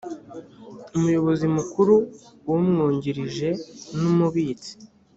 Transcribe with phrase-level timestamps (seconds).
[0.95, 1.95] umuyobozi mukuru
[2.53, 3.49] umwungirije
[3.99, 4.71] n umubitsi